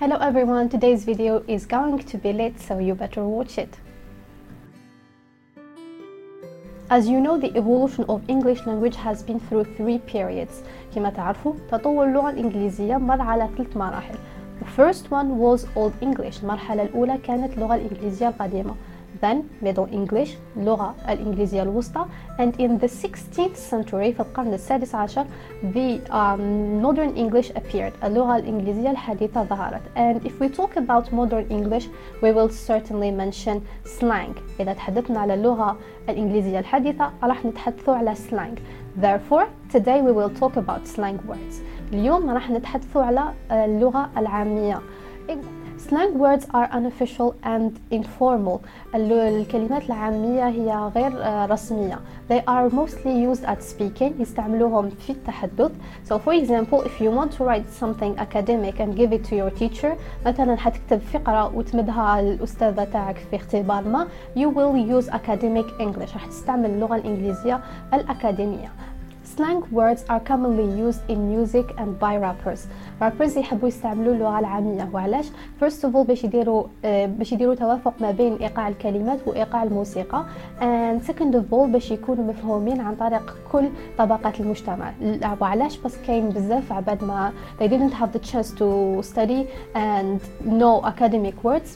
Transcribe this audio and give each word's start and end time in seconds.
Hello 0.00 0.16
everyone, 0.16 0.68
today's 0.68 1.04
video 1.04 1.42
is 1.48 1.66
going 1.66 1.98
to 1.98 2.18
be 2.18 2.32
lit 2.32 2.60
so 2.60 2.78
you 2.78 2.94
better 2.94 3.24
watch 3.24 3.58
it. 3.58 3.78
As 6.90 7.08
you 7.08 7.20
know, 7.20 7.36
the 7.36 7.56
evolution 7.56 8.04
of 8.08 8.22
English 8.28 8.66
language 8.66 8.96
has 8.96 9.22
been 9.22 9.40
through 9.40 9.64
three 9.76 9.98
periods. 9.98 10.62
كما 10.94 11.10
تعرفوا 11.10 11.54
تطور 11.70 12.06
اللغة 12.06 12.30
الإنجليزية 12.30 12.96
مر 12.96 13.20
على 13.20 13.48
ثلاث 13.56 13.76
مراحل. 13.76 14.18
The 14.60 14.82
first 14.82 15.10
one 15.10 15.38
was 15.38 15.66
Old 15.76 15.92
English. 16.00 16.42
المرحلة 16.42 16.82
الأولى 16.82 17.18
كانت 17.18 17.52
اللغة 17.54 17.74
الإنجليزية 17.74 18.28
القديمة. 18.28 18.74
then 19.22 19.42
Middle 19.62 19.88
English 19.92 20.30
اللغة 20.56 20.94
الإنجليزية 21.08 21.62
الوسطى 21.62 22.06
and 22.38 22.52
in 22.60 22.78
the 22.78 22.88
16th 22.88 23.56
century 23.56 24.12
في 24.12 24.20
القرن 24.20 24.54
السادس 24.54 24.94
عشر 24.94 25.24
the 25.62 25.98
um, 26.10 26.82
modern 26.82 27.16
English 27.16 27.50
appeared 27.50 28.04
اللغة 28.04 28.36
الإنجليزية 28.36 28.90
الحديثة 28.90 29.42
ظهرت 29.42 29.82
and 29.96 30.26
if 30.26 30.32
we 30.40 30.48
talk 30.48 30.76
about 30.76 31.12
modern 31.12 31.46
English 31.50 31.88
we 32.22 32.32
will 32.32 32.50
certainly 32.50 33.10
mention 33.10 33.60
slang 33.98 34.60
إذا 34.60 34.72
تحدثنا 34.72 35.20
على 35.20 35.34
اللغة 35.34 35.76
الإنجليزية 36.08 36.58
الحديثة 36.58 37.10
راح 37.22 37.44
نتحدثوا 37.44 37.94
على 37.94 38.14
slang 38.14 38.58
therefore 39.00 39.46
today 39.72 40.00
we 40.00 40.12
will 40.12 40.40
talk 40.40 40.56
about 40.56 40.86
slang 40.86 41.18
words 41.28 41.56
اليوم 41.92 42.30
راح 42.30 42.50
نتحدثوا 42.50 43.02
على 43.02 43.32
اللغة 43.50 44.10
العامية 44.16 44.80
Slang 45.80 46.18
words 46.18 46.46
are 46.54 46.68
unofficial 46.72 47.34
and 47.44 47.72
informal. 47.90 48.60
الكلمات 48.94 49.86
العامية 49.86 50.48
هي 50.48 50.90
غير 50.94 51.12
رسمية. 51.50 51.98
They 52.28 52.40
are 52.48 52.70
mostly 52.70 53.12
used 53.12 53.44
at 53.44 53.62
speaking. 53.62 54.12
يستعملوهم 54.20 54.90
في 54.90 55.10
التحدث. 55.10 55.70
So 56.08 56.18
for 56.18 56.32
example, 56.32 56.82
if 56.82 57.00
you 57.00 57.10
want 57.10 57.32
to 57.32 57.44
write 57.44 57.70
something 57.80 58.18
academic 58.18 58.80
and 58.80 58.96
give 58.96 59.12
it 59.12 59.24
to 59.24 59.36
your 59.36 59.50
teacher, 59.50 59.96
مثلا 60.26 60.56
حتكتب 60.56 60.98
فقرة 60.98 61.56
وتمدها 61.56 62.22
للأستاذة 62.22 62.84
تاعك 62.84 63.16
في 63.30 63.36
اختبار 63.36 63.82
ما, 63.82 64.06
you 64.36 64.48
will 64.48 64.76
use 64.76 65.08
academic 65.08 65.66
English. 65.80 66.12
راح 66.14 66.26
تستعمل 66.26 66.70
اللغة 66.70 66.96
الإنجليزية 66.96 67.60
الأكاديمية. 67.94 68.72
Slang 69.36 69.62
words 69.72 70.02
are 70.08 70.20
commonly 70.20 70.68
used 70.86 71.02
in 71.12 71.18
music 71.34 71.66
and 71.78 71.98
by 71.98 72.16
rappers. 72.16 72.60
Rappers 73.00 73.36
يحبوا 73.36 73.68
يستعملوا 73.68 74.14
اللغة 74.14 74.38
العامية 74.38 74.88
وعلاش؟ 74.92 75.26
First 75.60 75.84
of 75.84 75.94
all 75.94 76.06
باش 76.06 76.24
يديروا 76.24 76.66
باش 76.84 77.32
يديروا 77.32 77.54
توافق 77.54 77.94
ما 78.00 78.10
بين 78.10 78.36
إيقاع 78.36 78.68
الكلمات 78.68 79.18
وإيقاع 79.26 79.62
الموسيقى 79.62 80.24
and 80.60 81.06
second 81.06 81.34
of 81.34 81.52
all 81.52 81.66
باش 81.66 81.90
يكونوا 81.90 82.24
مفهومين 82.24 82.80
عن 82.80 82.94
طريق 82.96 83.36
كل 83.52 83.68
طبقات 83.98 84.40
المجتمع 84.40 84.92
وعلاش 85.40 85.78
بس 85.78 85.96
كاين 86.06 86.28
بزاف 86.28 86.72
عباد 86.72 87.04
ما 87.04 87.32
they 87.60 87.64
didn't 87.68 87.94
have 87.94 88.12
the 88.18 88.22
chance 88.32 88.50
to 88.50 89.02
study 89.12 89.46
and 89.74 90.20
know 90.44 90.86
academic 90.86 91.44
words 91.44 91.68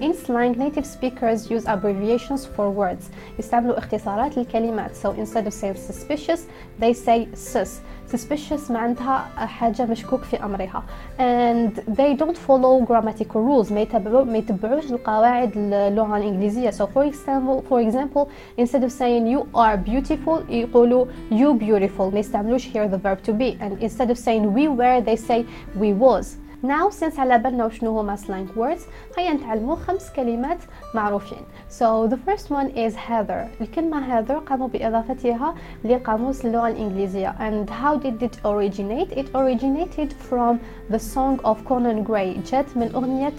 In 0.00 0.14
slang, 0.14 0.52
native 0.52 0.86
speakers 0.86 1.50
use 1.50 1.66
abbreviations 1.66 2.46
for 2.46 2.70
words. 2.70 3.10
يستعملوا 3.38 3.78
اختصارات 3.78 4.38
للكلمات. 4.38 4.90
So 4.94 5.10
instead 5.10 5.46
of 5.46 5.52
saying 5.52 5.74
suspicious, 5.74 6.46
they 6.78 6.92
say 6.92 7.28
sus. 7.34 7.80
Suspicious 8.06 8.70
معناتها 8.70 9.18
حاجة 9.36 9.86
مشكوك 9.86 10.22
في 10.22 10.44
أمرها. 10.44 10.82
And 11.18 11.72
they 11.96 12.14
don't 12.14 12.38
follow 12.38 12.80
grammatical 12.80 13.40
rules. 13.40 13.72
ما 13.72 13.80
يتبعوا 13.80 14.24
ما 14.24 14.38
يتبعوش 14.38 14.90
القواعد 14.90 15.52
اللغة 15.56 16.16
الإنجليزية. 16.16 16.70
So 16.70 16.86
for 16.86 17.04
example, 17.04 17.62
for 17.68 17.80
example, 17.80 18.28
instead 18.56 18.84
of 18.84 18.92
saying 18.92 19.26
you 19.26 19.48
are 19.54 19.76
beautiful, 19.76 20.42
يقولوا 20.48 21.06
you 21.30 21.54
beautiful. 21.54 22.12
ما 22.12 22.18
يستعملوش 22.18 22.68
here 22.68 22.88
the 22.88 22.98
verb 22.98 23.20
to 23.22 23.32
be. 23.32 23.58
And 23.60 23.82
instead 23.82 24.10
of 24.10 24.18
saying 24.18 24.52
we 24.54 24.68
were, 24.68 25.00
they 25.00 25.16
say 25.16 25.44
we 25.74 25.92
was. 25.92 26.36
Now 26.62 26.90
since 26.90 27.18
على 27.18 27.38
بالنا 27.38 27.64
وشنو 27.66 28.00
هما 28.00 28.16
slang 28.16 28.58
words 28.58 28.82
هيا 29.18 29.32
نتعلموا 29.32 29.76
خمس 29.76 30.10
كلمات 30.16 30.58
معروفين 30.94 31.38
So 31.70 32.06
the 32.08 32.16
first 32.16 32.50
one 32.50 32.70
is 32.76 32.94
Heather 32.96 33.46
الكلمة 33.60 34.06
Heather 34.08 34.32
قاموا 34.48 34.68
بإضافتها 34.68 35.54
لقاموس 35.84 36.44
اللغة 36.44 36.68
الإنجليزية 36.68 37.34
and 37.38 37.70
how 37.70 37.96
did 37.96 38.22
it 38.22 38.36
originate? 38.44 39.12
It 39.12 39.28
originated 39.34 40.12
from 40.30 40.58
the 40.90 40.98
song 40.98 41.40
of 41.44 41.64
Conan 41.68 42.04
Gray 42.04 42.50
جات 42.50 42.76
من 42.76 42.90
أغنية 42.94 43.32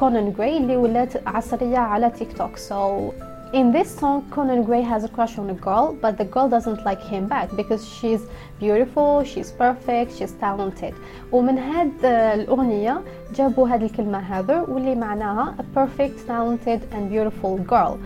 Conan 0.00 0.36
Gray 0.36 0.56
اللي 0.56 0.76
ولات 0.76 1.28
عصرية 1.28 1.78
على 1.78 2.10
تيك 2.10 2.32
توك 2.38 2.56
So 2.56 3.12
In 3.54 3.72
this 3.72 3.88
song, 3.98 4.28
Conan 4.30 4.62
Gray 4.62 4.82
has 4.82 5.04
a 5.04 5.08
crush 5.08 5.38
on 5.38 5.48
a 5.48 5.54
girl, 5.54 5.96
but 6.02 6.18
the 6.18 6.24
girl 6.24 6.50
doesn't 6.50 6.84
like 6.84 7.00
him 7.00 7.26
back 7.26 7.48
because 7.56 7.82
she's 7.88 8.26
beautiful, 8.58 9.24
she's 9.24 9.50
perfect, 9.52 10.18
she's 10.18 10.32
talented. 10.32 10.94
ومن 11.32 11.58
هاد 11.58 12.04
الأغنية 12.04 13.00
جابوا 13.34 13.68
هاد 13.68 13.82
الكلمة 13.82 14.18
هذا 14.18 14.60
واللي 14.60 14.94
معناها 14.94 15.54
a 15.58 15.62
perfect, 15.78 16.26
talented 16.26 16.80
and 16.92 17.08
beautiful 17.10 17.56
girl. 17.58 17.98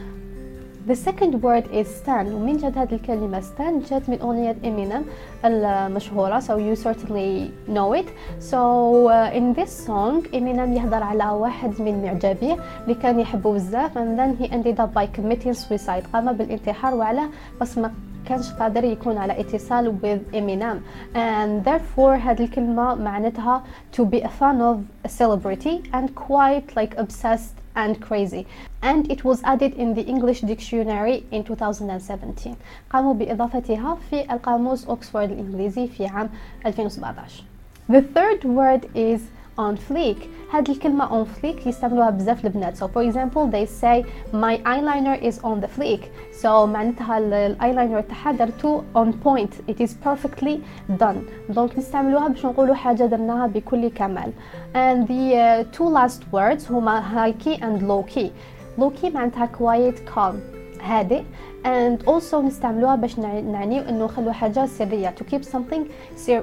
the 0.87 0.95
second 0.95 1.41
word 1.43 1.65
is 1.71 1.87
"stan." 1.99 2.25
ومن 2.33 2.57
جد 2.57 2.77
هذه 2.77 2.93
الكلمة؟ 2.93 3.41
stan 3.41 3.89
جات 3.89 4.09
من 4.09 4.21
أغنية 4.21 4.55
Eminem 4.63 5.03
المشهورة 5.45 6.39
so 6.39 6.57
you 6.57 6.75
certainly 6.75 7.51
know 7.67 7.93
it. 7.93 8.07
So 8.39 9.07
uh, 9.07 9.29
in 9.33 9.53
this 9.53 9.85
song 9.85 10.23
Eminem 10.33 10.77
يهضر 10.77 11.03
على 11.03 11.29
واحد 11.29 11.81
من 11.81 12.03
معجبيه 12.03 12.57
اللي 12.83 12.93
كان 12.95 13.19
يحبه 13.19 13.53
بزاف 13.53 13.97
and 13.97 14.19
then 14.19 14.37
he 14.37 14.49
ended 14.51 14.79
up 14.79 14.93
by 14.93 15.07
committing 15.17 15.53
suicide 15.53 16.07
قام 16.13 16.33
بالانتحار 16.33 16.95
وعلاه 16.95 17.29
بس 17.61 17.77
ما 17.77 17.91
كانش 18.29 18.51
قادر 18.51 18.83
يكون 18.83 19.17
على 19.17 19.39
اتصال 19.39 19.95
with 20.03 20.35
Eminem. 20.35 20.77
And 21.15 21.63
therefore 21.65 22.15
هذه 22.15 22.43
الكلمة 22.43 22.95
معناتها 22.95 23.63
to 23.97 24.05
be 24.05 24.21
a 24.21 24.29
fan 24.29 24.61
of 24.61 24.77
a 25.05 25.09
celebrity 25.09 25.83
and 25.93 26.15
quite 26.15 26.75
like 26.75 26.97
obsessed 26.97 27.57
and 27.76 28.00
crazy 28.00 28.46
and 28.82 29.10
it 29.10 29.24
was 29.24 29.42
added 29.44 29.72
in 29.74 29.94
the 29.94 30.02
English 30.02 30.40
dictionary 30.40 31.24
in 31.30 31.42
2017 31.44 32.56
قاموا 32.90 33.14
بإضافتها 33.14 33.98
في 34.10 34.32
القاموس 34.32 34.88
أكسفورد 34.88 35.30
الإنجليزي 35.30 35.86
في 35.88 36.06
عام 36.06 36.30
2017 36.66 37.44
The 37.88 38.02
third 38.02 38.44
word 38.44 38.86
is 38.94 39.20
on 39.58 39.76
fleek 39.76 40.16
هذه 40.52 40.70
الكلمة 40.70 41.24
on 41.24 41.26
fleek 41.26 41.66
يستعملوها 41.66 42.10
بزاف 42.10 42.44
البنات 42.44 42.76
so 42.76 42.82
for 42.88 43.02
example 43.02 43.46
they 43.46 43.66
say 43.66 44.04
my 44.32 44.56
eyeliner 44.64 45.22
is 45.22 45.38
on 45.44 45.60
the 45.60 45.68
fleek 45.80 46.00
so 46.42 46.46
معناتها 46.46 47.18
الايلاينر 47.18 48.00
تاعها 48.00 48.32
درتو 48.32 48.82
on 48.96 49.06
point 49.24 49.70
it 49.72 49.80
is 49.86 49.90
perfectly 50.06 50.58
done 51.00 51.16
دونك 51.48 51.78
نستعملوها 51.78 52.28
باش 52.28 52.46
نقولوا 52.46 52.74
حاجة 52.74 53.02
درناها 53.02 53.46
بكل 53.46 53.88
كمال 53.88 54.32
and 54.74 55.08
the 55.08 55.34
uh, 55.34 55.76
two 55.76 55.88
last 55.88 56.22
words 56.32 56.70
هما 56.70 57.00
high 57.00 57.44
key 57.44 57.56
and 57.62 57.82
low 57.82 58.14
key 58.14 58.30
low 58.78 58.90
key 59.02 59.10
معناتها 59.14 59.46
quiet 59.46 60.14
calm 60.14 60.34
هادئ 60.82 61.22
and 61.66 62.08
also 62.08 62.34
نستعملوها 62.34 62.96
باش 62.96 63.18
نعنيو 63.18 63.82
انه 63.82 64.04
نخلو 64.04 64.32
حاجة 64.32 64.66
سرية 64.66 65.14
to 65.20 65.24
keep 65.24 65.44
something 65.44 65.84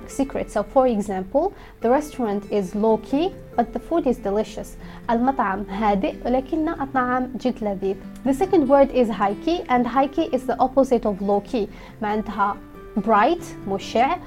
secret 0.07 0.52
so 0.52 0.63
for 0.74 0.88
example 0.88 1.53
the 1.81 1.90
restaurant 1.90 2.44
is 2.52 2.75
low 2.75 2.97
key 2.97 3.34
but 3.57 3.74
the 3.74 3.80
food 3.80 4.07
is 4.07 4.18
delicious 4.18 4.68
المطعم 5.09 5.66
هادئ 5.69 6.16
ولكن 6.25 6.69
الطعام 6.69 7.31
جد 7.41 7.63
لذيذ 7.63 7.96
the 8.25 8.34
second 8.34 8.68
word 8.68 8.91
is 8.91 9.09
high 9.09 9.35
key 9.46 9.62
and 9.69 9.88
high 9.88 10.07
key 10.07 10.30
is 10.35 10.46
the 10.46 10.57
opposite 10.59 11.06
of 11.06 11.22
low 11.22 11.41
key 11.52 11.68
معناتها 12.02 12.57
bright 12.97 13.44
مشع 13.68 14.18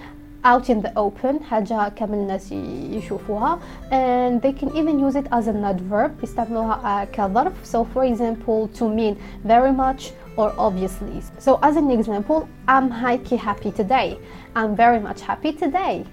out 0.44 0.68
in 0.70 0.82
the 0.82 0.92
open 0.96 1.42
حاجة 1.50 1.88
كامل 1.88 2.14
الناس 2.14 2.52
يشوفوها 2.52 3.58
and 3.90 4.42
they 4.42 4.52
can 4.52 4.76
even 4.76 4.98
use 4.98 5.16
it 5.16 5.26
as 5.32 5.46
an 5.46 5.64
adverb 5.64 6.10
يستعملوها 6.22 7.04
كظرف 7.04 7.52
so 7.64 7.84
for 7.84 8.04
example 8.04 8.68
to 8.78 8.88
mean 8.88 9.16
very 9.44 9.72
much 9.72 10.12
or 10.36 10.52
obviously 10.58 11.22
so 11.38 11.58
as 11.62 11.76
an 11.76 11.90
example 11.90 12.48
I'm 12.68 12.90
highly 12.90 13.36
happy 13.36 13.70
today 13.70 14.18
I'm 14.56 14.74
very 14.76 15.00
much 15.00 15.20
happy 15.20 15.52
today 15.52 16.04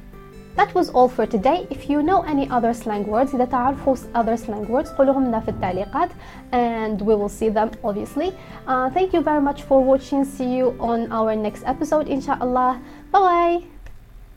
That 0.60 0.76
was 0.76 0.90
all 0.90 1.08
for 1.08 1.26
today. 1.26 1.68
If 1.70 1.90
you 1.90 2.04
know 2.04 2.22
any 2.24 2.50
other 2.50 2.74
slang 2.74 3.08
words, 3.08 3.32
إذا 3.34 3.46
تعرفوا 3.46 3.96
other 4.14 4.36
slang 4.38 4.68
words 4.68 4.90
قولوهم 4.90 5.26
لنا 5.28 5.40
في 5.40 5.50
التعليقات 5.52 6.10
and 6.52 7.02
we 7.02 7.16
will 7.16 7.30
see 7.30 7.50
them 7.50 7.72
obviously. 7.84 8.34
Uh, 8.68 8.90
thank 8.90 9.14
you 9.14 9.22
very 9.22 9.42
much 9.42 9.62
for 9.64 9.82
watching. 9.82 10.26
See 10.26 10.56
you 10.58 10.76
on 10.80 11.12
our 11.12 11.36
next 11.36 11.64
episode 11.66 12.10
إن 12.10 12.22
شاء 12.22 12.38
الله. 12.44 12.80
Bye 13.14 13.20
bye. 13.20 13.73